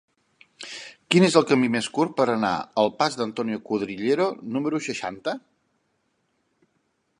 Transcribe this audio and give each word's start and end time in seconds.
Quin 1.15 1.25
és 1.27 1.35
el 1.41 1.45
camí 1.51 1.69
més 1.75 1.89
curt 1.97 2.15
per 2.21 2.27
anar 2.37 2.51
al 2.85 2.89
pas 3.03 3.19
d'Antonio 3.21 3.61
Cuadrillero 3.69 4.27
número 4.57 4.83
seixanta? 4.89 5.39